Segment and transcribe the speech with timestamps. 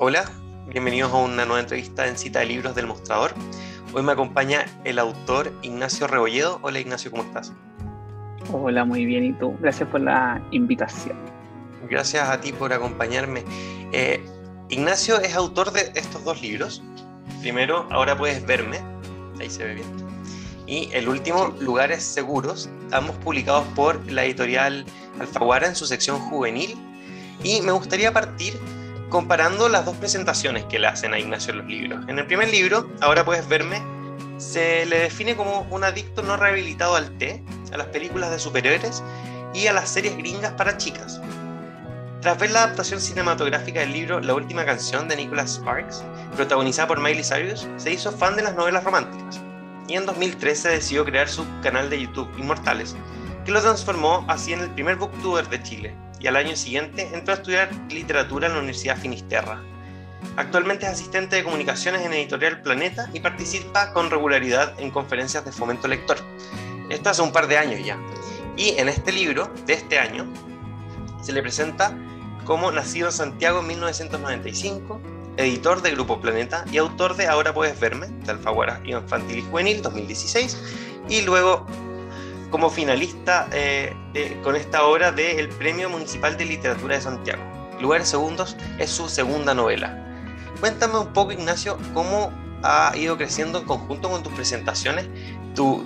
[0.00, 0.30] Hola,
[0.68, 3.34] bienvenidos a una nueva entrevista en Cita de Libros del Mostrador.
[3.92, 6.60] Hoy me acompaña el autor Ignacio Rebolledo.
[6.62, 7.52] Hola Ignacio, ¿cómo estás?
[8.52, 9.24] Hola, muy bien.
[9.24, 9.56] ¿Y tú?
[9.60, 11.16] Gracias por la invitación.
[11.90, 13.42] Gracias a ti por acompañarme.
[13.92, 14.24] Eh,
[14.68, 16.80] Ignacio es autor de estos dos libros.
[17.40, 18.78] Primero, Ahora puedes verme.
[19.40, 19.88] Ahí se ve bien.
[20.68, 24.86] Y el último, Lugares Seguros, ambos publicados por la editorial
[25.18, 26.76] Alfaguara en su sección juvenil.
[27.42, 28.56] Y me gustaría partir
[29.08, 32.04] comparando las dos presentaciones que le hacen a Ignacio en los libros.
[32.08, 33.82] En el primer libro, Ahora puedes verme,
[34.38, 39.02] se le define como un adicto no rehabilitado al té, a las películas de superhéroes
[39.54, 41.20] y a las series gringas para chicas.
[42.20, 47.00] Tras ver la adaptación cinematográfica del libro La última canción de Nicholas Sparks, protagonizada por
[47.00, 49.40] Miley Cyrus, se hizo fan de las novelas románticas.
[49.86, 52.96] Y en 2013 decidió crear su canal de YouTube Inmortales,
[53.44, 57.34] que lo transformó así en el primer booktuber de Chile, y al año siguiente entró
[57.34, 59.62] a estudiar literatura en la Universidad Finisterra.
[60.36, 65.52] Actualmente es asistente de comunicaciones en Editorial Planeta y participa con regularidad en conferencias de
[65.52, 66.18] fomento lector.
[66.90, 67.98] Esto hace un par de años ya.
[68.56, 70.26] Y en este libro de este año
[71.22, 71.96] se le presenta
[72.44, 75.00] como nacido en Santiago en 1995,
[75.36, 79.82] editor de Grupo Planeta y autor de Ahora puedes verme, de Alfaguara Infantil y Juvenil
[79.82, 80.56] 2016,
[81.08, 81.66] y luego
[82.50, 83.92] como finalista eh,
[84.42, 87.42] con esta obra del Premio Municipal de Literatura de Santiago.
[87.80, 90.04] Lugares Segundos es su segunda novela.
[90.60, 92.32] Cuéntame un poco, Ignacio, cómo
[92.62, 95.08] ha ido creciendo en conjunto con tus presentaciones
[95.54, 95.84] tu,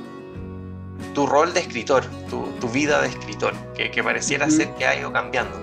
[1.15, 4.99] tu rol de escritor, tu, tu vida de escritor, que, que pareciera ser que ha
[4.99, 5.61] ido cambiando.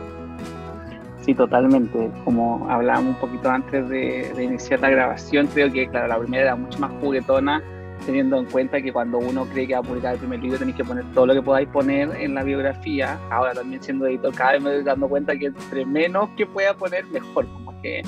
[1.25, 2.11] Sí, totalmente.
[2.23, 6.43] Como hablábamos un poquito antes de, de iniciar la grabación, creo que, claro, la primera
[6.43, 7.63] era mucho más juguetona
[8.09, 10.77] teniendo en cuenta que cuando uno cree que va a publicar el primer libro tenéis
[10.77, 13.19] que poner todo lo que podáis poner en la biografía.
[13.29, 16.73] Ahora también siendo editor cada vez me estoy dando cuenta que entre menos que pueda
[16.73, 18.01] poner mejor, como que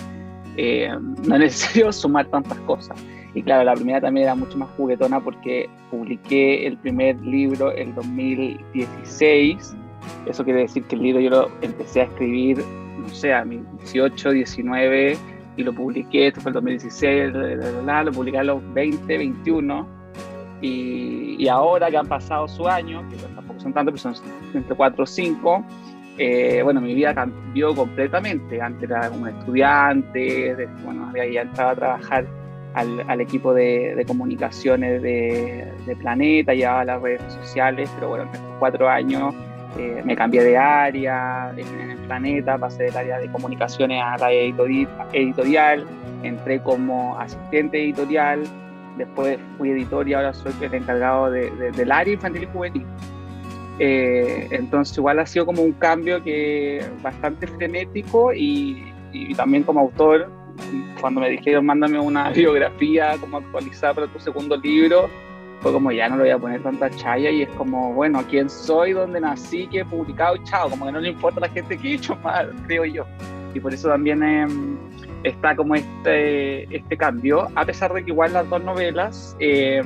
[0.58, 0.90] eh,
[1.28, 2.98] no es necesario sumar tantas cosas.
[3.36, 7.94] Y claro, la primera también era mucho más juguetona porque publiqué el primer libro en
[7.94, 9.76] 2016.
[10.26, 12.58] Eso quiere decir que el libro yo lo empecé a escribir,
[12.98, 15.16] no sé, a mis 18, 19
[15.58, 19.88] y lo publiqué, esto fue el 2016, lo publiqué a los 20, 21,
[20.62, 24.76] y, y, ahora que han pasado su año, que tampoco son tantos, pero son entre
[24.76, 25.66] 4 o 5,
[26.18, 28.62] eh, bueno, mi vida cambió completamente.
[28.62, 32.28] Antes era un estudiante, bueno, había ya entrado a trabajar
[32.74, 38.30] al, equipo de, de comunicaciones de, de, Planeta, llevaba las redes sociales, pero bueno, en
[38.30, 39.34] estos cuatro años
[39.78, 44.32] eh, me cambié de área en, el planeta, pasé del área de comunicaciones a la
[44.32, 45.86] editorial,
[46.24, 48.44] entré como asistente editorial,
[48.98, 52.86] después fui editor y ahora soy el encargado de, de, del área infantil y juvenil.
[53.80, 58.84] Eh, entonces igual ha sido como un cambio que bastante frenético y,
[59.14, 60.30] y, también como autor,
[61.00, 65.10] cuando me dijeron mándame una biografía como actualizada para tu segundo libro,
[65.62, 68.50] fue como ya no le voy a poner tanta chaya y es como, bueno, quién
[68.50, 71.78] soy, dónde nací, qué he publicado, chao, como que no le importa a la gente
[71.78, 73.06] que he hecho mal, creo yo.
[73.54, 74.48] Y por eso también eh,
[75.24, 79.84] está como este, este cambio, a pesar de que igual las dos novelas eh,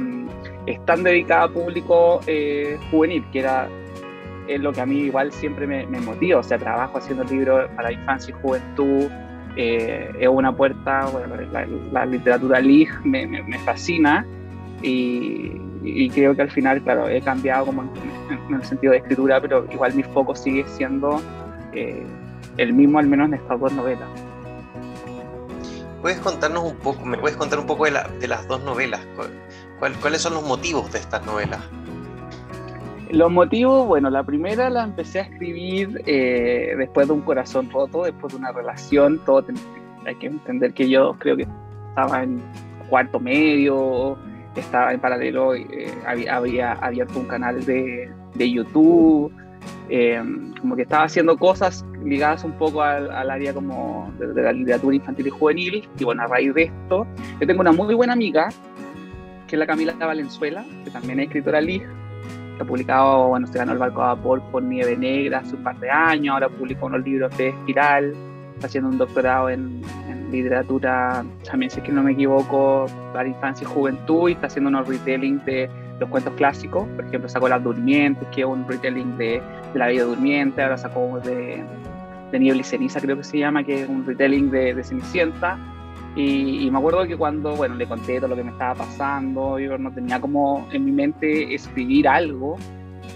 [0.66, 3.68] están dedicadas a público eh, juvenil, que era
[4.48, 7.68] es lo que a mí igual siempre me, me motiva, o sea, trabajo haciendo libros
[7.76, 9.10] para infancia y juventud,
[9.56, 14.24] es una puerta, bueno, la, la literatura LIG me, me, me fascina,
[14.84, 15.54] y,
[15.86, 17.90] y, creo que al final, claro, he cambiado como en,
[18.50, 21.22] en, el sentido de escritura, pero igual mi foco sigue siendo
[21.74, 22.06] eh,
[22.58, 24.08] el mismo, al menos en estas dos novelas.
[26.02, 29.02] ¿Puedes contarnos un poco, me puedes contar un poco de, la, de las dos novelas?
[29.80, 31.62] ¿Cuál, ¿Cuáles son los motivos de estas novelas?
[33.10, 38.04] Los motivos, bueno, la primera la empecé a escribir eh, después de un corazón roto,
[38.04, 39.46] después de una relación, todo
[40.06, 41.48] hay que entender que yo creo que
[41.90, 42.42] estaba en
[42.90, 44.18] cuarto medio,
[44.62, 49.32] estaba en paralelo, eh, había, abierto un canal de, de YouTube,
[49.90, 50.22] eh,
[50.62, 54.52] como que estaba haciendo cosas ligadas un poco al, al área como de, de, la
[54.52, 57.08] literatura infantil y juvenil, y bueno, a raíz de esto,
[57.40, 58.50] yo tengo una muy buena amiga,
[59.48, 61.84] que es la Camila Valenzuela, que también es escritora LIG,
[62.58, 65.64] que ha publicado, bueno, se ganó el barco a vapor por Nieve Negra hace un
[65.64, 68.14] par de años, ahora publicó unos libros de Espiral,
[68.56, 73.28] está haciendo un doctorado en, en literatura, también si es que no me equivoco, para
[73.28, 77.48] infancia y juventud, y está haciendo unos retelling de los cuentos clásicos, por ejemplo sacó
[77.48, 79.42] Las Durmientes, que es un retelling de,
[79.74, 81.64] de La Vida Durmiente, ahora sacó de,
[82.32, 85.58] de Niebla y Ceniza, creo que se llama, que es un retelling de, de Cenicienta,
[86.16, 89.60] y, y, me acuerdo que cuando, bueno, le conté todo lo que me estaba pasando,
[89.60, 92.58] yo no tenía como en mi mente escribir algo,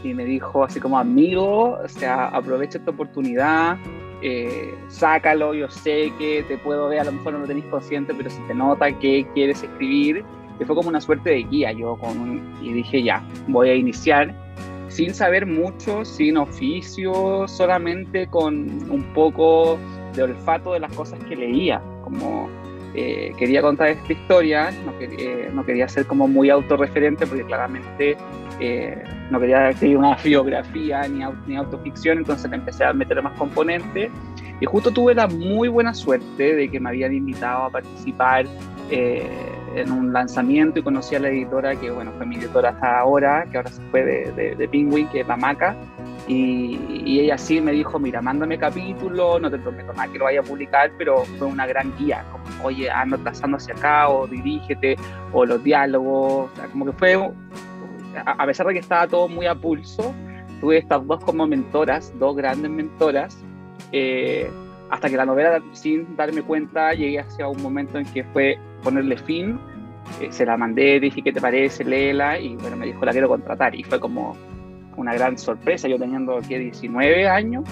[0.03, 3.77] y me dijo así como, amigo, o sea, aprovecha esta oportunidad,
[4.21, 8.13] eh, sácalo, yo sé que te puedo ver, a lo mejor no lo tenéis consciente,
[8.13, 10.23] pero si te nota que quieres escribir,
[10.59, 14.35] y fue como una suerte de guía yo con y dije ya, voy a iniciar
[14.89, 19.77] sin saber mucho, sin oficio, solamente con un poco
[20.15, 22.49] de olfato de las cosas que leía, como
[22.95, 28.17] eh, quería contar esta historia, no, eh, no, quería ser como muy autorreferente porque claramente
[28.59, 34.11] eh, no quería escribir una biografía ni, ni autoficción, entonces empecé a meter más componentes.
[34.61, 38.45] Y justo tuve la muy buena suerte de que me habían invitado a participar
[38.89, 43.45] en un lanzamiento y conocí a la editora que bueno fue mi editora hasta ahora,
[43.49, 45.75] que ahora se fue de, de, de Penguin, que es la Maca,
[46.29, 50.41] y, ella sí me dijo, mira, mándame capítulo, no te prometo nada que lo vaya
[50.41, 54.95] a publicar, pero fue una gran guía, como, oye, anda trazando hacia acá, o dirígete,
[55.33, 57.31] o los diálogos, como que fue,
[58.25, 60.13] a, pesar de que estaba todo muy a pulso,
[60.61, 63.37] tuve estas dos como mentoras, dos grandes mentoras,
[63.91, 64.49] eh,
[64.89, 69.17] hasta que la novela, sin darme cuenta, llegué hacia un momento en que fue ponerle
[69.17, 69.59] fin,
[70.21, 71.83] eh, se la mandé, dije, ¿qué te parece?
[71.83, 74.35] Léela, y bueno, me dijo, la quiero contratar, y fue como
[74.97, 77.63] una gran sorpresa, yo teniendo aquí 19 años.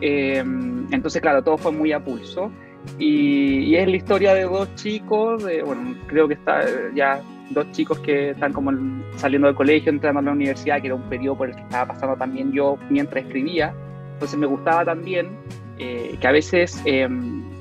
[0.00, 2.50] Eh, entonces, claro, todo fue muy a pulso.
[2.98, 6.64] Y, es la historia de dos chicos, de, bueno, creo que está
[6.94, 7.20] ya
[7.50, 8.72] dos chicos que están como
[9.16, 11.94] saliendo del colegio, entrando a la universidad, que era un periodo por el que estaba
[11.94, 13.74] pasando también yo mientras escribía.
[14.14, 15.30] Entonces me gustaba también
[15.78, 17.08] eh, que a veces eh,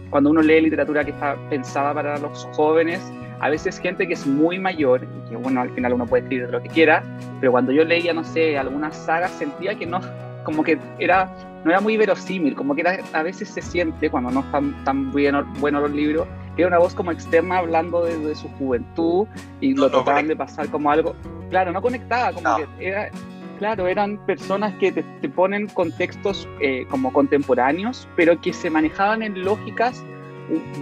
[0.10, 3.02] cuando uno lee literatura que está pensada para los jóvenes,
[3.40, 6.50] a veces gente que es muy mayor, y que bueno, al final uno puede escribir
[6.50, 7.04] lo que quiera,
[7.40, 10.00] pero cuando yo leía, no sé, algunas sagas sentía que no,
[10.44, 11.30] como que era,
[11.64, 15.14] no era muy verosímil, como que era, a veces se siente, cuando no están tan
[15.14, 16.28] bien, buenos los libros,
[16.62, 19.28] era una voz como externa hablando de, su juventud
[19.62, 21.16] y lo trataban de pasar como algo,
[21.50, 23.10] claro, no conectaba, como que era,
[23.58, 29.44] claro, eran personas que te, ponen contextos eh, como contemporáneos, pero que se manejaban en
[29.44, 30.04] lógicas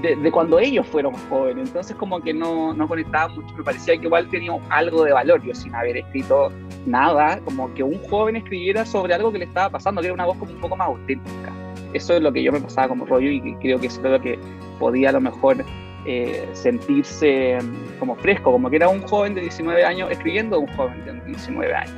[0.01, 4.05] de, cuando ellos fueron jóvenes, entonces como que no, no conectaba mucho, me parecía que
[4.05, 6.51] igual tenía algo de valor, yo sin haber escrito
[6.85, 10.25] nada, como que un joven escribiera sobre algo que le estaba pasando, que era una
[10.25, 11.51] voz como un poco más auténtica.
[11.95, 14.21] Eso es lo que yo me pasaba como rollo y creo que eso es lo
[14.21, 14.37] que
[14.79, 15.63] podía a lo mejor
[16.05, 20.59] eh, sentirse mm, como fresco, como que era un joven de 19 años escribiendo a
[20.59, 21.95] un joven de 19 años.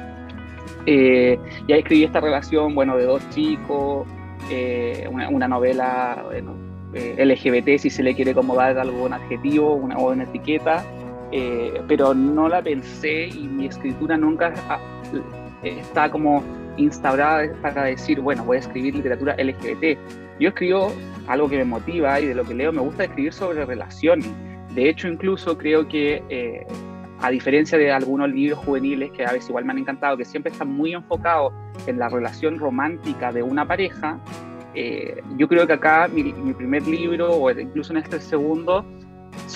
[0.86, 4.08] Eh, y ahí escribí esta relación, bueno, de dos chicos,
[4.52, 6.24] eh, una, novela,
[6.94, 10.86] eh, LGBT, si se le quiere como dar algún adjetivo una, o una etiqueta,
[11.88, 14.54] pero no la pensé y mi escritura nunca
[15.64, 16.42] está como
[16.78, 19.98] instaurada para decir, bueno, voy a escribir literatura LGBT.
[20.40, 20.94] Yo escribo
[21.28, 24.30] algo que me motiva y de lo que leo me gusta escribir sobre relaciones.
[24.74, 26.66] De hecho, incluso creo que, eh,
[27.20, 30.52] a diferencia de algunos libros juveniles que a veces igual me han encantado, que siempre
[30.52, 31.52] están muy enfocados
[31.88, 34.20] en la relación romántica de una pareja,
[34.80, 38.86] eh, yo creo que acá mi, primer libro, o incluso en este segundo,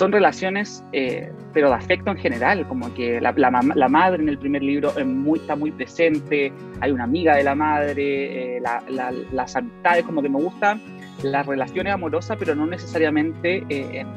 [0.02, 4.36] son relaciones, eh, pero de afecto en general, como que la, la, madre en el
[4.36, 10.04] primer libro muy, está muy presente, hay una amiga de la madre, eh, las amistades,
[10.04, 10.80] como que me gustan
[11.22, 14.08] las relaciones amorosas, pero no necesariamente en,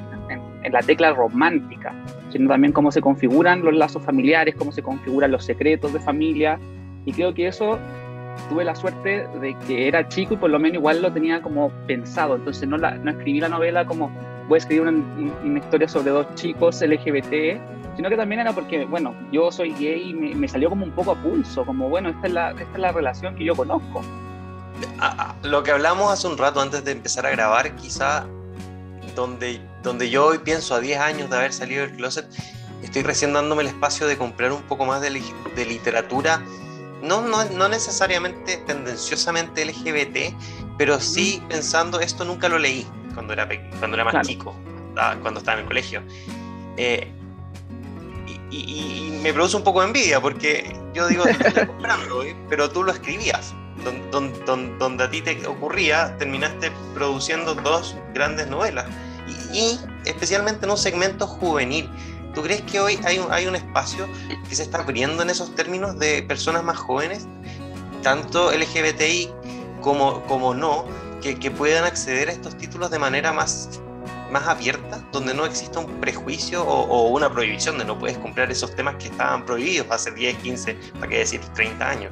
[0.64, 1.94] en, la tecla romántica,
[2.32, 6.58] sino también cómo se configuran los lazos familiares, cómo se configuran los secretos de familia,
[7.06, 7.78] y creo que eso
[8.50, 11.70] tuve la suerte de que era chico y por lo menos igual lo tenía como
[11.86, 12.38] pensado.
[12.38, 14.10] Entonces no, la, no escribí la novela como
[14.48, 17.60] voy a escribir una, historia sobre dos chicos LGBT,
[17.96, 21.12] sino que también era porque, bueno, yo soy gay y me, salió como un poco
[21.12, 24.02] a pulso, como, bueno, esta es la, esta es la relación que yo conozco.
[25.44, 28.26] Lo que hablamos hace un rato antes de empezar a grabar, quizá
[29.16, 32.28] donde, donde yo hoy pienso a 10 años de haber salido del closet,
[32.84, 35.22] estoy recién dándome el espacio de comprar un poco más de,
[35.56, 36.42] de literatura
[37.06, 40.36] no, no, necesariamente tendenciosamente LGBT,
[40.78, 44.56] pero sí pensando, esto nunca lo leí cuando era, cuando era más chico,
[44.94, 46.04] cuando estaba en el colegio.
[46.78, 47.12] Eh,
[48.52, 51.24] y, me produce un poco de envidia porque yo digo,
[51.66, 52.36] comprando, ¿eh?
[52.48, 53.56] pero tú lo escribías.
[54.12, 58.86] Donde, a ti te ocurría, terminaste produciendo dos grandes novelas.
[59.52, 61.90] Y, y especialmente en un segmento juvenil
[62.36, 64.08] ¿Tú crees que hoy hay un, hay un espacio
[64.48, 67.26] que se está abriendo en esos términos de personas más jóvenes,
[68.04, 69.32] tanto LGBTI
[69.82, 70.84] como, como no,
[71.34, 73.82] que, puedan acceder a estos títulos de manera más,
[74.32, 78.76] más abierta, donde no exista un prejuicio o, una prohibición de no puedes comprar esos
[78.76, 82.12] temas que estaban prohibidos hace 10, 15, para qué decir 30 años?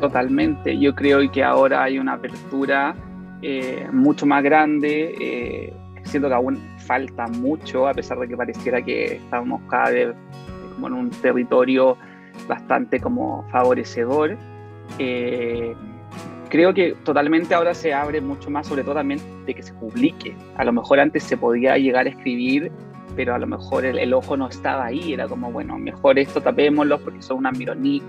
[0.00, 2.94] Totalmente, yo creo que ahora hay una apertura
[3.42, 5.14] eh, mucho más grande.
[5.20, 5.72] Eh,
[6.04, 10.14] siento que aún falta mucho, a pesar de que pareciera que estamos cada vez
[10.74, 11.96] como en un territorio
[12.48, 14.36] bastante como favorecedor.
[14.98, 15.74] Eh,
[16.48, 20.34] creo que totalmente ahora se abre mucho más, sobre todo también de que se publique.
[20.56, 22.70] A lo mejor antes se podía llegar a escribir,
[23.14, 26.98] pero a lo mejor el, ojo no estaba ahí, era como, bueno, mejor esto tapémoslo
[26.98, 27.52] porque son una,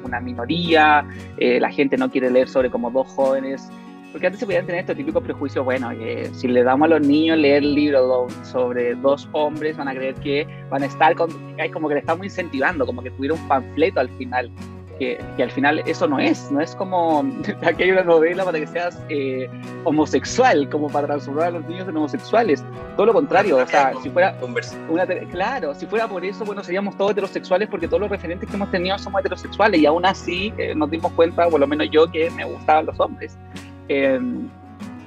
[0.04, 3.70] una minoría, eh, la gente no quiere leer sobre como dos jóvenes.
[4.12, 7.06] Porque antes se podían tener estos típicos prejuicios, bueno, que si le damos a los
[7.06, 11.30] niños leer libros sobre dos hombres, van a creer que van a estar, con,
[11.74, 14.50] como que le estamos incentivando, como que tuviera un panfleto al final
[14.98, 17.26] que, al final eso no es, no es como
[17.66, 19.50] aquí hay una novela para que seas eh,
[19.84, 22.64] homosexual, como para transformar a los niños en homosexuales.
[22.96, 24.36] Todo lo contrario, o sea, si fuera
[24.90, 28.56] una, claro, si fuera por eso, bueno, seríamos todos heterosexuales porque todos los referentes que
[28.56, 32.10] hemos tenido somos heterosexuales y aún así eh, nos dimos cuenta, por lo menos yo,
[32.12, 33.38] que me gustaban los hombres.
[33.88, 34.50] Em,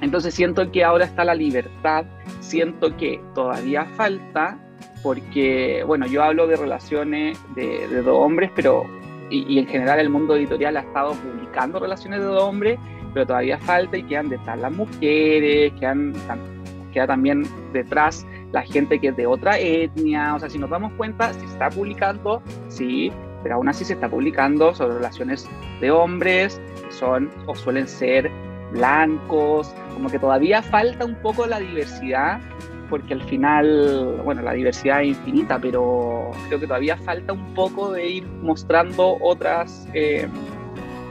[0.01, 2.05] entonces siento que ahora está la libertad,
[2.39, 4.57] siento que todavía falta
[5.03, 8.85] porque, bueno, yo hablo de relaciones de, de dos hombres, pero
[9.31, 12.79] y, en general el mundo editorial ha estado publicando relaciones de hombres,
[13.13, 16.13] pero todavía falta y quedan detrás las mujeres, quedan,
[16.93, 20.91] queda también detrás la gente que es de otra etnia, o sea, si nos damos
[20.93, 23.11] cuenta, se está publicando, sí,
[23.43, 25.47] pero aún así se está publicando sobre relaciones
[25.79, 28.29] de hombres, que son o suelen ser
[28.73, 32.39] blancos, como que todavía falta un poco la diversidad
[32.91, 37.93] porque al final, bueno, la diversidad es infinita, pero creo que todavía falta un poco
[37.93, 40.27] de ir mostrando otras, eh,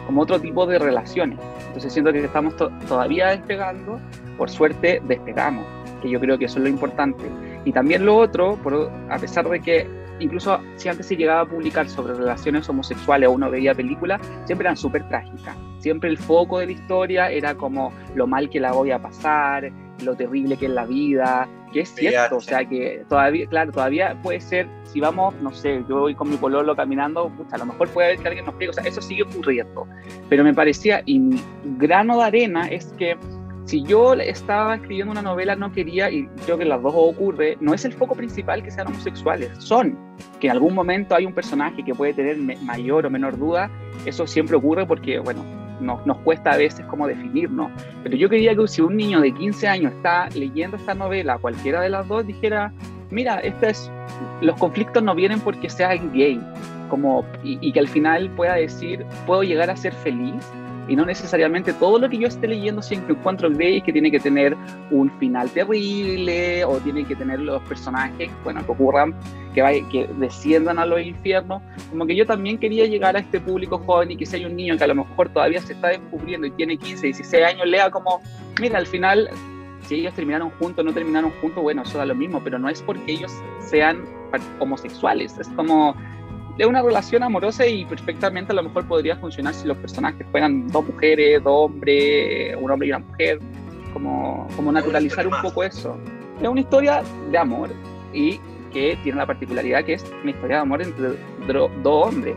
[0.06, 1.38] como otro tipo de relaciones.
[1.68, 2.54] Entonces siento que estamos
[2.86, 3.98] todavía despegando,
[4.36, 5.64] por suerte despegamos,
[6.02, 7.24] que yo creo que eso es lo importante.
[7.64, 9.86] Y también lo otro, por, a pesar de que
[10.20, 14.66] incluso si antes se llegaba a publicar sobre relaciones homosexuales o uno veía películas, siempre
[14.66, 15.56] eran súper trágicas.
[15.78, 19.72] Siempre el foco de la historia era como lo mal que la voy a pasar,
[20.04, 24.16] lo terrible que es la vida, que es cierto, o sea que todavía, claro, todavía
[24.22, 27.88] puede ser, si vamos, no sé, yo voy con mi pololo caminando, a lo mejor
[27.90, 29.86] puede haber que alguien nos pegue, o sea, eso sigue ocurriendo.
[30.28, 31.40] Pero me parecía, y mi
[31.78, 33.16] grano de arena es que
[33.64, 37.72] si yo estaba escribiendo una novela, no quería, y creo que las dos ocurre, no
[37.72, 39.96] es el foco principal que sean homosexuales, son
[40.40, 43.70] que en algún momento hay un personaje que puede tener mayor o menor duda,
[44.06, 45.44] eso siempre ocurre porque, bueno,
[45.80, 47.70] nos, cuesta a veces como definirnos.
[48.02, 51.80] Pero yo quería que si un niño de 15 años está leyendo esta novela, cualquiera
[51.80, 52.72] de las dos, dijera,
[53.10, 53.90] mira, este es,
[54.40, 56.40] los conflictos no vienen porque sea gay,
[56.88, 60.44] como, y que al final pueda decir, puedo llegar a ser feliz
[60.90, 64.18] y no necesariamente todo lo que yo esté leyendo siempre encuentro gay que tiene que
[64.18, 64.56] tener
[64.90, 69.14] un final terrible o tiene que tener los personajes, bueno, que ocurran,
[69.54, 71.62] que, vaya, que desciendan a los infiernos.
[71.90, 74.56] Como que yo también quería llegar a este público joven y que si hay un
[74.56, 77.88] niño que a lo mejor todavía se está descubriendo y tiene 15, 16 años, lea
[77.88, 78.20] como,
[78.60, 79.30] mira, al final
[79.86, 82.82] si ellos terminaron juntos no terminaron juntos, bueno, eso da lo mismo, pero no es
[82.82, 84.04] porque ellos sean
[84.58, 85.94] homosexuales, es como
[86.58, 90.68] es una relación amorosa y perfectamente a lo mejor podría funcionar si los personajes fueran
[90.68, 93.38] dos mujeres, dos hombres, un hombre y una mujer,
[93.92, 95.98] como, como naturalizar un poco eso.
[96.40, 97.70] Es una historia de amor
[98.12, 98.38] y
[98.72, 101.08] que tiene la particularidad que es una historia de amor entre
[101.82, 102.36] dos hombres,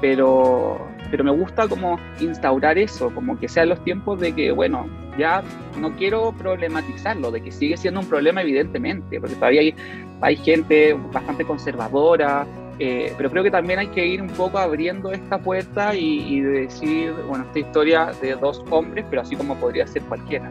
[0.00, 4.88] pero, pero me gusta como instaurar eso, como que sean los tiempos de que, bueno,
[5.18, 5.42] ya
[5.78, 9.74] no quiero problematizarlo, de que sigue siendo un problema evidentemente, porque todavía hay,
[10.20, 12.46] hay gente bastante conservadora,
[12.78, 17.12] eh, pero creo que también hay que ir un poco abriendo esta puerta y, decir,
[17.26, 20.50] bueno, esta historia de dos hombres, pero así como podría ser cualquiera.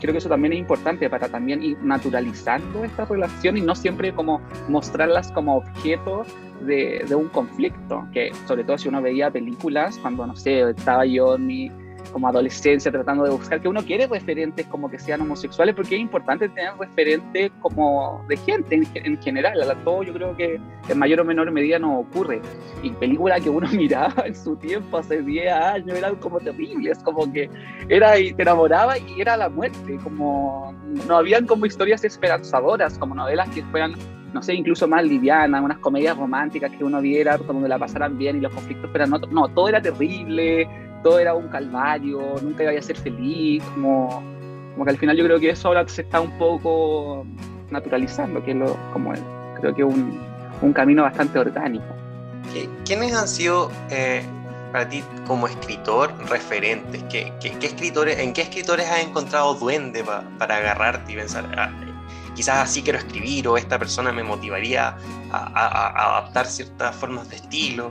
[0.00, 4.12] Creo que eso también es importante para también ir naturalizando esta relación y no siempre
[4.12, 6.24] como mostrarlas como objeto
[6.62, 11.06] de, de un conflicto, que sobre todo si uno veía películas, cuando, no sé, estaba
[11.06, 11.70] yo en mi
[12.10, 16.00] como adolescencia tratando de buscar, que uno quiere referentes como que sean homosexuales, porque es
[16.00, 21.20] importante tener referentes como de gente en, general, a todo yo creo que en mayor
[21.20, 22.40] o menor medida no ocurre.
[22.82, 27.30] Y películas que uno miraba en su tiempo, hace 10 años, eran como terribles, como
[27.32, 27.48] que
[27.88, 30.74] era y te enamoraba y era la muerte, como
[31.06, 33.94] no habían como historias esperanzadoras, como novelas que fueran
[34.32, 38.38] no sé, incluso más livianas, unas comedias románticas que uno viera, donde la pasaran bien
[38.38, 40.68] y los conflictos pero no, no, todo era terrible,
[41.02, 44.22] todo era un calvario, nunca iba a ser feliz, como,
[44.72, 47.26] como que al final yo creo que eso ahora se está un poco
[47.70, 49.12] naturalizando, que es lo, como
[49.60, 50.20] creo que un,
[50.60, 51.84] un camino bastante orgánico.
[52.84, 54.22] ¿Quiénes han sido eh,
[54.72, 57.02] para ti como escritor referentes?
[57.04, 60.04] ¿Qué, qué, escritores, ¿En qué escritores has encontrado duende
[60.38, 61.70] para agarrarte y pensar, ah,
[62.34, 64.96] quizás así quiero escribir o esta persona me motivaría
[65.30, 67.90] a, a adaptar ciertas formas de estilo?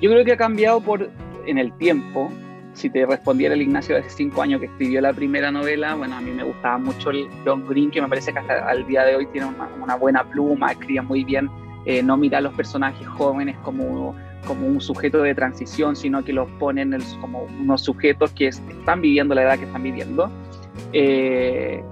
[0.00, 1.10] Yo creo que ha cambiado por
[1.46, 2.30] en el tiempo,
[2.72, 6.16] si te respondiera el Ignacio de hace cinco años que escribió la primera novela, bueno,
[6.16, 9.04] a mí me gustaba mucho el John Green, que me parece que hasta al día
[9.04, 9.48] de hoy tiene
[9.80, 11.48] una, buena pluma, escribe muy bien,
[11.86, 14.14] eh, no mira a los personajes jóvenes como
[14.46, 19.34] como un sujeto de transición, sino que los ponen como unos sujetos que están viviendo
[19.34, 20.30] la edad que están viviendo.
[20.92, 21.82] Eh,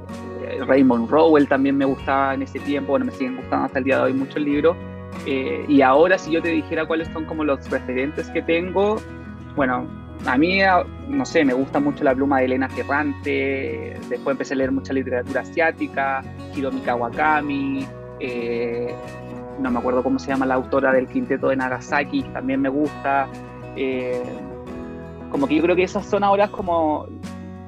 [0.66, 3.96] Raymond Rowell también me gustaba en ese tiempo, bueno, me siguen gustando hasta el día
[3.96, 4.76] de hoy muchos libros.
[5.26, 8.96] Eh, y ahora si yo te dijera cuáles son como los referentes que tengo,
[9.54, 9.86] bueno,
[10.26, 10.60] a mí,
[11.08, 14.92] no sé, me gusta mucho la pluma de Elena Ferrante, después empecé a leer mucha
[14.92, 16.22] literatura asiática,
[16.54, 17.86] Hiromi Kawakami,
[18.20, 18.94] eh,
[19.58, 23.28] no me acuerdo cómo se llama la autora del quinteto de Nagasaki, también me gusta.
[23.76, 24.22] Eh,
[25.30, 27.06] como que yo creo que esas son ahora como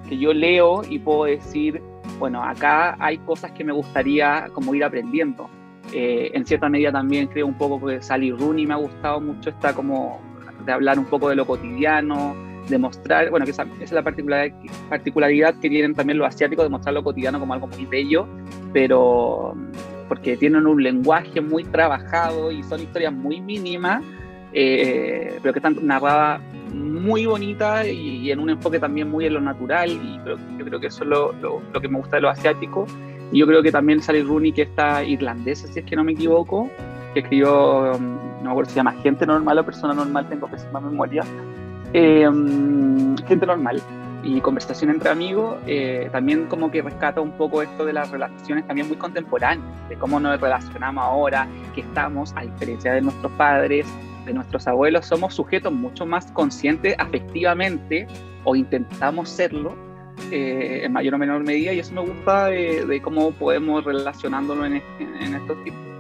[0.09, 1.83] que yo leo y puedo decir,
[2.19, 5.49] bueno, acá hay cosas que me gustaría como ir aprendiendo.
[5.93, 9.51] Eh, en cierta medida también creo un poco que Sally Rooney me ha gustado mucho,
[9.51, 10.21] está como
[10.65, 12.35] de hablar un poco de lo cotidiano,
[12.69, 14.57] de mostrar, bueno, que esa, es la particularidad,
[14.89, 18.27] particularidad que tienen también los asiáticos, de mostrar lo cotidiano como algo muy bello,
[18.73, 19.55] pero
[20.09, 24.03] porque tienen un lenguaje muy trabajado y son historias muy mínimas,
[24.53, 26.41] eh, pero que están narradas
[26.73, 30.21] muy bonitas y, en un enfoque también muy en lo natural, y
[30.59, 32.91] yo creo que eso es lo, lo, que me gusta de los asiáticos.
[33.33, 36.13] Y yo creo que también Sally Rooney, que está irlandesa, si es que no me
[36.13, 36.71] equivoco,
[37.15, 40.49] que escribió, mm, no me acuerdo si se llama Gente Normal o Persona Normal, tengo
[40.49, 41.23] pésima memoria,
[41.93, 43.81] eh, mm, Gente Normal,
[44.25, 48.67] y conversación entre amigos, eh, también como que rescata un poco esto de las relaciones
[48.67, 53.87] también muy contemporáneas, de cómo nos relacionamos ahora, que estamos, a diferencia de nuestros padres,
[54.25, 58.07] de nuestros abuelos, somos sujetos mucho más conscientes afectivamente,
[58.45, 59.77] o intentamos serlo,
[60.31, 64.83] eh, en mayor o menor medida, y eso me gusta de, cómo podemos relacionándolo en,
[64.99, 65.94] en estos tiempos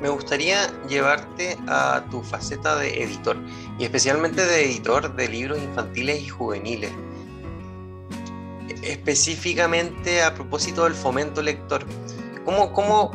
[0.00, 3.36] me gustaría llevarte a tu faceta de editor,
[3.78, 6.90] y especialmente de editor de libros infantiles y juveniles.
[8.82, 11.84] Específicamente a propósito del fomento lector,
[12.46, 13.10] ¿cómo, cómo,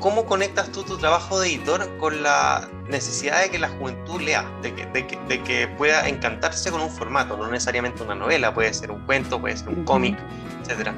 [0.00, 4.44] cómo conectas tú tu trabajo de editor con la necesidad de que la juventud lea,
[4.62, 8.90] de que, de que, pueda encantarse con un formato, no necesariamente una novela, puede ser
[8.90, 10.18] un cuento, puede ser un cómic,
[10.62, 10.94] etcétera?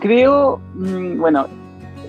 [0.00, 1.48] Creo, mm, bueno,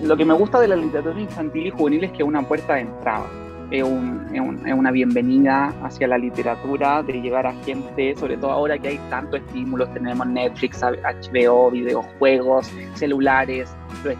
[0.02, 2.74] lo que me gusta de la literatura infantil y juvenil es que es una puerta
[2.74, 3.26] de entrada,
[3.70, 8.98] es, una bienvenida hacia la literatura, de llegar a gente, sobre todo ahora que hay
[9.10, 14.14] tantos estímulos, tenemos Netflix, HBO, videojuegos, celulares, los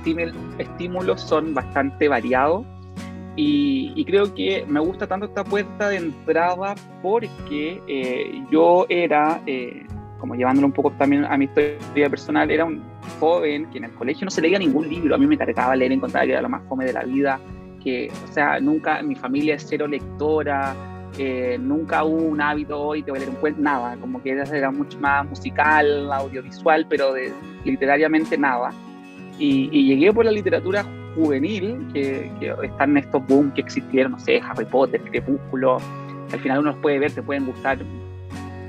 [0.59, 2.65] estímulos son bastante variados
[3.37, 9.41] y, creo que me gusta tanto esta puerta de entrada porque eh, yo era...
[9.47, 9.87] Eh,
[10.19, 12.83] como llevándolo un poco también a mi historia personal, era un
[13.19, 15.93] joven que en el colegio no se leía ningún libro, a mí me cargaba leer,
[15.93, 17.41] encontraba que era lo más fome de la vida,
[17.83, 20.75] que, o sea, nunca, mi familia es cero lectora,
[21.19, 24.99] eh, nunca hubo un hábito hoy de leer un cuento, nada, como que era mucho
[25.01, 27.33] más musical, audiovisual, pero de,
[27.65, 28.71] literariamente nada.
[29.39, 34.41] Y, llegué por la literatura juvenil, que, que están estos boom que existieron, no sé,
[34.41, 35.79] Harry Potter, Crepúsculo,
[36.33, 37.79] al final uno los puede ver, te pueden gustar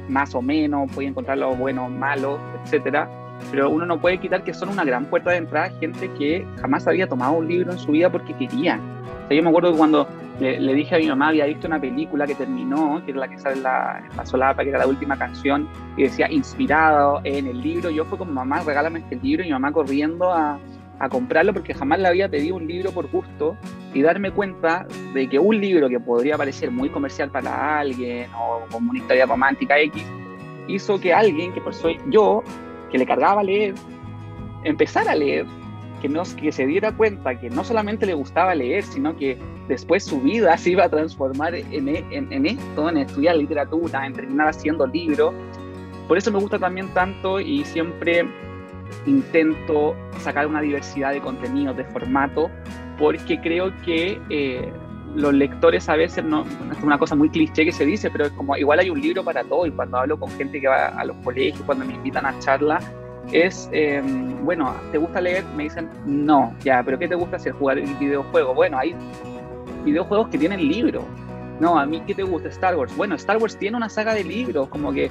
[0.08, 3.10] más o menos, puede encontrar lo bueno o malo, etcétera.
[3.52, 6.88] Pero uno no puede quitar que son una gran puerta de entrada gente que jamás
[6.88, 8.80] había tomado un libro en su vida porque quería.
[9.30, 10.08] O yo me acuerdo que cuando
[10.40, 13.38] le, dije a mi mamá, había visto una película que terminó, que era la que
[13.38, 17.62] sale en la, la solapa, que era la última canción, y decía inspirado en el
[17.62, 17.90] libro.
[17.90, 20.60] Yo fui como, mamá, regálame este libro, y mi mamá corriendo a,
[21.00, 23.56] a comprarlo porque jamás le había pedido un libro por gusto
[23.94, 28.62] y darme cuenta de que un libro que podría parecer muy comercial para alguien o
[28.72, 30.04] como una historia romántica X,
[30.68, 32.44] hizo que alguien, que por soy yo,
[32.92, 33.76] que le cargaba leer,
[34.64, 35.46] empezara a leer,
[36.02, 40.04] que, no, que se diera cuenta que no solamente le gustaba leer, sino que después
[40.04, 44.50] su vida se iba a transformar en, en, en esto, en estudiar literatura, en terminar
[44.50, 45.34] haciendo libros.
[46.08, 48.26] Por eso me gusta también tanto y siempre
[49.06, 52.50] intento sacar una diversidad de contenidos, de formato,
[52.98, 54.72] porque creo que eh,
[55.18, 58.32] los lectores a veces, no, es una cosa muy cliché que se dice, pero es
[58.34, 61.06] como igual hay un libro para todo y cuando hablo con gente que va a
[61.06, 62.80] los colegios, cuando me invitan a charla,
[63.32, 65.44] es, em, bueno, ¿te gusta leer?
[65.56, 67.54] Me dicen, no, ya, pero ¿qué te gusta hacer?
[67.54, 68.56] Jugar videojuegos.
[68.56, 68.96] Bueno, hay
[69.84, 71.04] videojuegos que tienen libros.
[71.60, 72.50] No, a mí, ¿qué te gusta?
[72.50, 72.96] Star Wars.
[72.96, 75.10] Bueno, Star Wars tiene una saga de libros, como que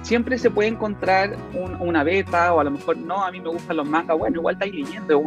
[0.00, 1.36] siempre se puede encontrar
[1.78, 4.54] una beta o a lo mejor no, a mí me gustan los mangas, bueno, igual
[4.54, 5.26] estáis leyendo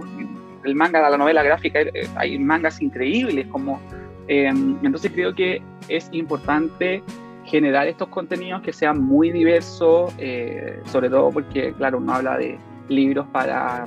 [0.64, 3.80] el manga de la novela gráfica, eh, hay mangas increíbles, como,
[4.28, 7.04] em, entonces creo que es importante
[7.46, 12.58] generar estos contenidos que sean muy diversos, eh, sobre todo porque, claro, uno habla de
[12.90, 13.86] libros para,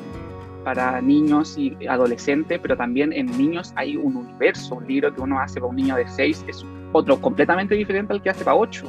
[0.64, 5.40] para niños y adolescentes, pero también en niños hay un universo, un libro que uno
[5.40, 8.86] hace para un niño de 6 es otro completamente diferente al que hace para 8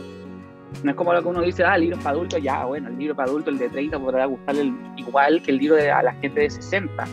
[0.83, 3.15] no es como lo que uno dice, ah, libros para adultos, ya, bueno, el libro
[3.15, 6.41] para adultos, el de 30, podrá gustarle igual que el libro de, a la gente
[6.41, 7.05] de 60.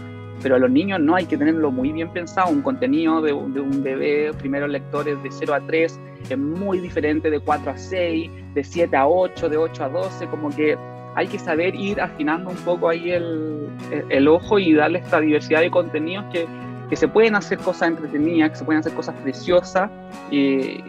[0.43, 2.51] Pero a los niños no hay que tenerlo muy bien pensado.
[2.51, 7.31] Un contenido de, de un bebé, primeros lectores de 0 a 3, es muy diferente
[7.31, 10.77] de 4 a 6, de 7 a 8, de 8 a 12, como que
[11.15, 13.69] hay que saber ir afinando un poco ahí el,
[14.11, 16.47] el, ojo y darle esta diversidad de contenidos que,
[16.91, 19.91] que, se pueden hacer cosas entretenidas, que se pueden hacer cosas preciosas
[20.31, 20.83] y,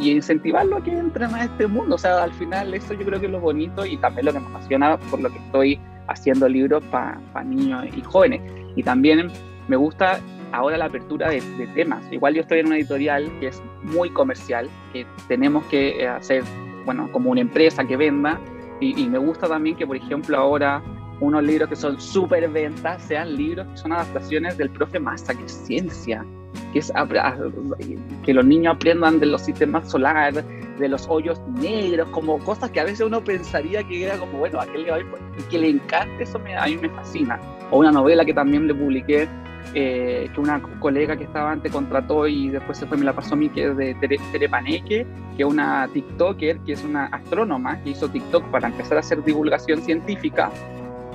[0.00, 1.94] y incentivarlo a que entren a este mundo.
[1.94, 4.40] O sea, al final eso yo creo que es lo bonito y también lo que
[4.40, 8.40] me apasiona por lo que estoy haciendo libros para niños y jóvenes.
[8.76, 9.28] Y también
[9.68, 10.20] me gusta
[10.52, 12.02] ahora la apertura de, de, temas.
[12.10, 16.42] Igual yo estoy en una editorial que es muy comercial, que tenemos que eh, hacer,
[16.84, 18.40] bueno, como una empresa que venda.
[18.80, 20.82] Y, y me gusta también que, por ejemplo, ahora
[21.20, 25.44] unos libros que son súper ventas sean libros que son adaptaciones del profe Massa, que
[25.44, 26.24] es ciencia,
[26.72, 26.92] que es
[28.24, 30.44] que los niños aprendan de los sistemas solares,
[30.78, 34.60] de los hoyos negros, como cosas que a veces uno pensaría que era como, bueno,
[34.60, 35.06] a qué le va ir,
[35.50, 37.40] que le encante, eso me, a mí me fascina.
[37.70, 39.28] O una novela que también le publiqué,
[39.74, 43.34] eh, que una colega que estaba antes contrató y después se fue, me la pasó
[43.34, 47.90] a mí, que es de Tere, que es una TikToker, que es una astrónoma, que
[47.90, 50.50] hizo TikTok para empezar a hacer divulgación científica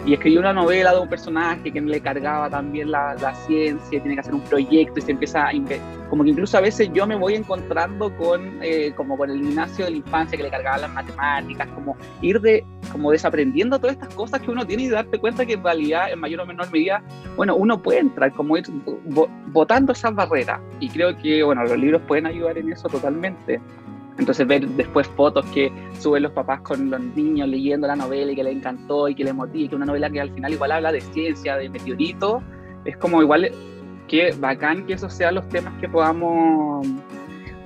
[0.05, 4.15] y escribió una novela de un personaje que le cargaba también la, la, ciencia, tiene
[4.15, 5.51] que hacer un proyecto y se empieza a
[6.09, 9.85] como que incluso a veces yo me voy encontrando con eh, como con el Ignacio
[9.85, 14.13] de la infancia que le cargaba las matemáticas, como ir de como desaprendiendo todas estas
[14.13, 17.01] cosas que uno tiene y darte cuenta que en realidad en mayor o menor medida,
[17.35, 18.65] bueno, uno puede entrar, como ir
[19.47, 23.61] botando esas barreras y creo que bueno, los libros pueden ayudar en eso totalmente.
[24.17, 28.35] Entonces ver después fotos que suben los papás con los niños leyendo la novela y
[28.35, 30.71] que les encantó y que les motiva, y que una novela que al final igual
[30.71, 32.43] habla de ciencia, de meteoritos,
[32.85, 33.51] es como igual
[34.07, 36.85] que bacán que esos sean los temas que podamos,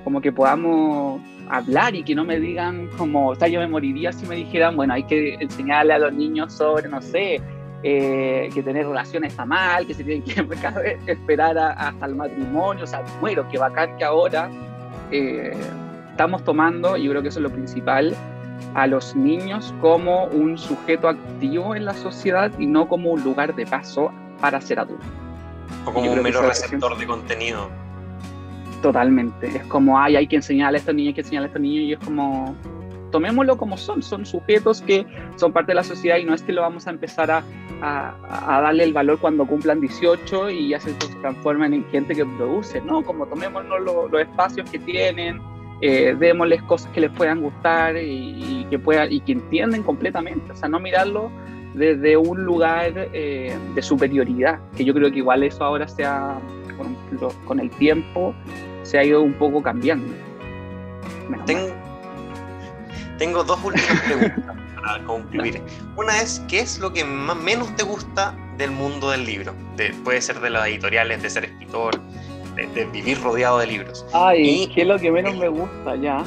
[0.04, 4.12] como que podamos hablar y que no me digan como, o sea, yo me moriría
[4.12, 7.42] si me dijeran, bueno, hay que enseñarle a los niños sobre, no sé,
[7.82, 10.40] eh, que tener relaciones está mal, que se tienen que
[11.12, 14.48] esperar hasta el matrimonio, o sea, muero, que bacán que ahora...
[15.10, 15.52] Eh,
[16.18, 18.12] estamos tomando, y yo creo que eso es lo principal,
[18.74, 23.54] a los niños como un sujeto activo en la sociedad y no como un lugar
[23.54, 25.06] de paso para ser adulto.
[25.86, 27.70] O como un mero receptor de contenido.
[28.82, 29.46] Totalmente.
[29.46, 31.84] Es como, ay, hay que enseñarle a estos niños, hay que enseñarle a estos niños,
[31.84, 32.56] y es como,
[33.12, 36.52] tomémoslo como son, son sujetos que son parte de la sociedad y no es que
[36.52, 37.44] lo vamos a empezar a,
[37.80, 42.80] a, darle el valor cuando cumplan 18 y ya se transformen en gente que produce,
[42.80, 43.04] ¿no?
[43.04, 45.40] Como tomémonos los espacios que tienen,
[45.80, 50.56] eh, démosles cosas que les puedan gustar y, que puedan y que entienden completamente, o
[50.56, 51.30] sea, no mirarlo
[51.74, 56.38] desde un lugar eh, de superioridad, que yo creo que igual eso ahora se ha,
[57.46, 58.34] con, el tiempo,
[58.82, 60.12] se ha ido un poco cambiando.
[61.46, 61.68] Tengo,
[63.18, 65.62] tengo, dos últimas preguntas para concluir.
[65.96, 69.54] Una es, ¿qué es lo que más, menos te gusta del mundo del libro?
[70.02, 72.00] puede ser de las editoriales, de ser escritor,
[72.66, 74.04] de, vivir rodeado de libros.
[74.12, 76.24] Ay, y, ¿qué es lo que menos me gusta ya?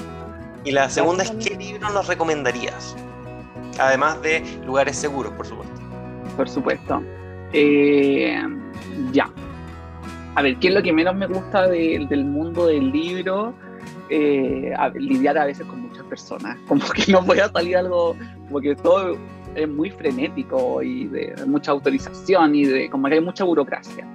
[0.64, 2.96] Y la segunda es, ¿qué libro nos recomendarías?
[3.80, 5.82] Además de lugares seguros, por supuesto.
[6.38, 7.02] Por supuesto.
[7.54, 8.42] Eh,
[9.12, 9.30] ya.
[10.36, 13.54] A ver, ¿qué es lo que menos me gusta del mundo del libro?
[14.10, 16.58] Eh, lidiar a veces con muchas personas.
[16.68, 18.16] Como que no voy a salir algo,
[18.48, 19.18] como que todo
[19.56, 24.08] es muy frenético y de mucha autorización y de como que hay mucha burocracia.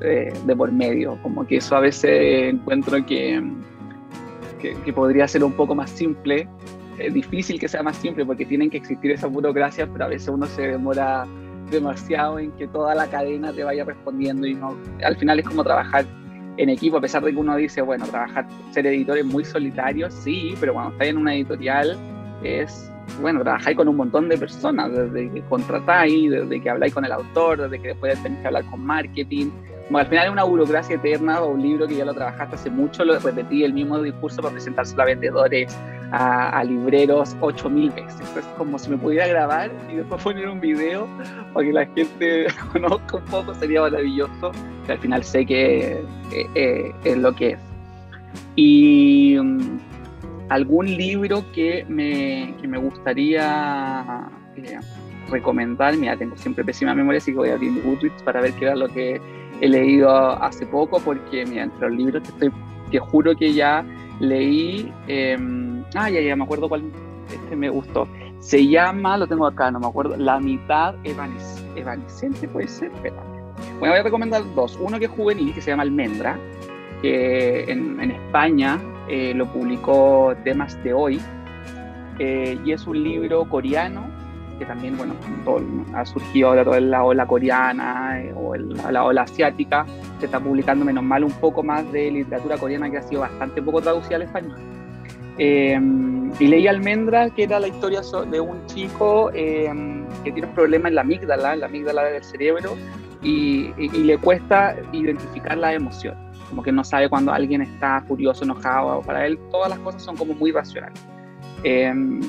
[0.00, 1.18] Eh, de por medio.
[1.22, 3.42] Como que eso a veces encuentro que,
[4.58, 6.48] que, podría ser un poco más simple.
[6.98, 10.28] Es difícil que sea más simple porque tienen que existir esas burocracias, pero a veces
[10.28, 11.26] uno se demora
[11.70, 15.62] demasiado en que toda la cadena te vaya respondiendo y no, al final es como
[15.62, 16.04] trabajar
[16.56, 20.10] en equipo, a pesar de que uno dice, bueno, trabajar, ser editor es muy solitario,
[20.10, 21.96] sí, pero cuando estás en una editorial
[22.42, 27.04] es, bueno, trabajáis con un montón de personas, desde que contratáis, desde que habláis con
[27.04, 29.50] el autor, desde que después tenéis que hablar con marketing,
[29.98, 33.04] al final es una burocracia eterna o un libro que ya lo trabajaste hace mucho,
[33.04, 35.76] lo repetí el mismo discurso para presentárselo a vendedores,
[36.12, 38.20] a, libreros ocho mil veces.
[38.36, 41.08] Es como si me pudiera grabar y después poner un video
[41.52, 44.52] para que la gente conozca un poco, sería maravilloso,
[44.86, 47.58] que al final sé que eh, eh, es lo que es.
[48.54, 49.80] Y um,
[50.50, 54.78] algún libro que me, que me gustaría eh,
[55.30, 58.66] recomendar, mira, tengo siempre pésima memoria, así que voy a abrir Goodreads para ver qué
[58.66, 59.20] era lo que
[59.60, 62.52] he leído hace poco porque, mira, entre los libros que estoy,
[62.90, 63.84] que juro que ya
[64.20, 65.36] leí, eh,
[65.94, 66.82] ah, ya, ya me acuerdo cuál
[67.30, 68.08] este me gustó.
[68.40, 73.22] Se llama, lo tengo acá, no me acuerdo, La mitad evanescente, puede ser, bueno,
[73.78, 74.78] voy a recomendar dos.
[74.80, 76.38] Uno que es juvenil, que se llama Almendra,
[77.02, 81.20] que en, en España eh, lo publicó Temas de Hoy,
[82.18, 84.19] eh, y es un libro coreano
[84.60, 85.14] que también, bueno,
[85.94, 89.86] ha surgido ahora toda la ola coreana eh, o la ola asiática,
[90.18, 93.62] se está publicando menos mal un poco más de literatura coreana que ha sido bastante
[93.62, 94.58] poco traducida al español.
[95.38, 100.54] Em, y leí Almendra, que era la historia de un chico em, que tiene un
[100.54, 102.76] problema en la amígdala, en la amígdala del cerebro,
[103.22, 106.14] y, le cuesta identificar la emoción,
[106.50, 110.18] como que no sabe cuando alguien está furioso, enojado, para él todas las cosas son
[110.18, 111.02] como muy racionales.
[111.64, 112.20] Em,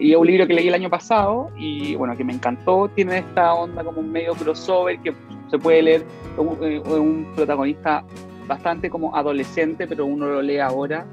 [0.00, 3.18] y es un libro que leí el año pasado y bueno, que me encantó, tiene
[3.18, 5.12] esta onda como un medio crossover que
[5.50, 8.04] se puede leer un, eh, un protagonista
[8.46, 11.06] bastante como adolescente, pero uno lo lee ahora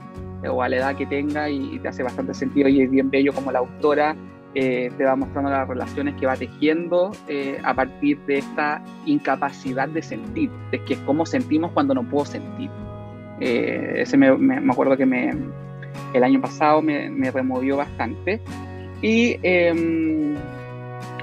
[0.50, 3.34] o a la edad que tenga y, te hace bastante sentido y es bien bello
[3.34, 4.16] como la autora
[4.54, 9.88] eh, te va mostrando las relaciones que va tejiendo eh, a partir de esta incapacidad
[9.88, 12.70] de sentir, de que es cómo sentimos cuando no puedo sentir.
[13.40, 15.32] Eh, ese me, me, acuerdo que me,
[16.14, 18.42] el año pasado me, me removió bastante.
[19.02, 20.36] Y em,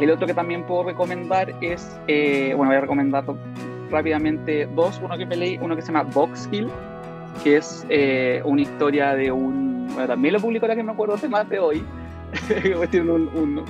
[0.01, 3.25] el otro que también puedo recomendar es, bueno, voy a recomendar
[3.91, 6.69] rápidamente dos, uno que me leí, uno que se llama Box Hill,
[7.43, 9.89] que es eh, una historia de un.
[9.89, 11.85] Bueno, también lo publicó la que me acuerdo de más de hoy.
[12.95, 13.65] un, un,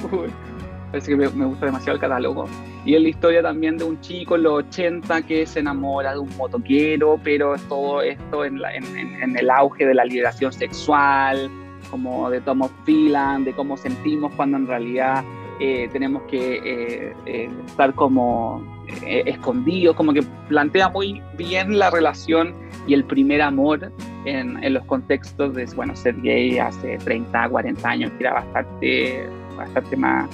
[0.91, 2.47] parece que me, gusta demasiado el catálogo.
[2.85, 6.19] Y es la historia también de un chico en los 80 que se enamora de
[6.19, 11.51] un motoquero, pero todo esto en, en, el auge de la liberación sexual,
[11.91, 15.25] como de Tom of de cómo sentimos cuando en realidad
[15.61, 18.63] eh, tenemos que eh, estar como
[19.07, 22.55] escondidos, como que plantea muy bien la relación
[22.87, 23.91] y el primer amor
[24.25, 29.27] en, en, los contextos de, bueno, ser gay hace 30, 40 años, que era bastante,
[29.57, 30.29] bastante más,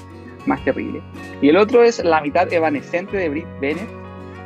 [0.47, 1.01] más terrible.
[1.41, 4.00] Y el otro es La mitad evanescente de Britt Bennett,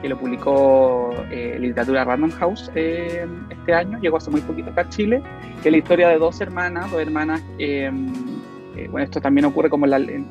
[0.05, 4.83] que lo publicó eh, Literatura Random House eh, este año, llegó hace muy poquito acá
[4.83, 5.23] a Chile,
[5.63, 7.91] que es la historia de dos hermanas, dos hermanas, eh,
[8.91, 10.27] bueno, esto también ocurre como, en,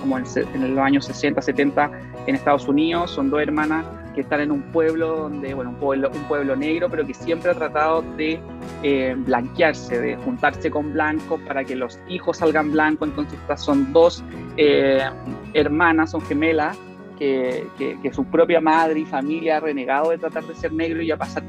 [0.00, 1.90] como en, en, los años 60, 70
[2.28, 6.10] en Estados Unidos, son dos hermanas que están en un pueblo donde, bueno, un pueblo,
[6.14, 8.40] un pueblo negro, pero que siempre ha tratado de
[8.82, 13.10] eh, blanquearse, de juntarse con blancos para que los hijos salgan blancos.
[13.10, 14.24] Entonces, estas son dos
[14.56, 15.02] eh,
[15.52, 16.78] hermanas, son gemelas,
[17.20, 21.10] que, que, su propia madre y familia ha renegado de tratar de ser negro y
[21.10, 21.42] a pasar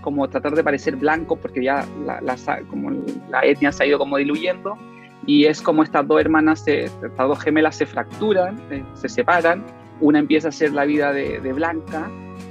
[0.00, 2.36] como tratar de parecer blanco porque ya la, la,
[2.70, 2.92] como
[3.28, 4.78] la etnia se ha ido como diluyendo.
[5.26, 9.64] Y es como estas dos hermanas, estas dos gemelas se fracturan, eh, se separan.
[10.00, 12.08] Una empieza a ser la vida de, Blanca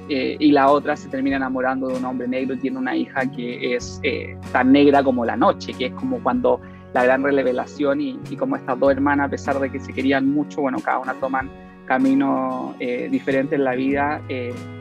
[0.09, 3.31] eh, y la otra se termina enamorando de un hombre negro y tiene una hija
[3.31, 6.59] que es eh, tan negra como la noche, que es como cuando
[6.93, 10.61] la gran revelación y, como estas dos hermanas, a pesar de que se querían mucho,
[10.61, 11.49] bueno, cada una toman
[11.85, 14.21] caminos eh, diferentes en la vida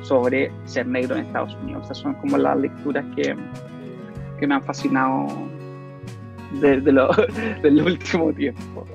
[0.02, 1.84] sobre ser negro en Estados Unidos.
[1.84, 3.36] Esas son como las lecturas que,
[4.38, 5.26] que me han fascinado
[6.60, 7.10] desde lo,
[7.62, 8.86] del último tiempo.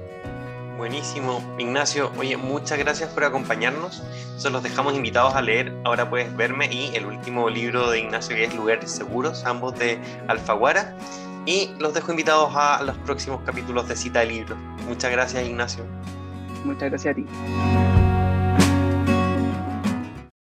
[0.80, 2.10] Buenísimo, Ignacio.
[2.17, 4.02] Oye, muchas gracias por acompañarnos.
[4.38, 8.34] Se los dejamos invitados a leer Ahora puedes verme y el último libro de Ignacio
[8.34, 10.95] que es Lugares Seguros, ambos de Alfaguara.
[11.45, 14.58] Y los dejo invitados a los próximos capítulos de Cita de Libros.
[14.88, 15.84] Muchas gracias, Ignacio.
[16.63, 17.26] Muchas gracias a ti.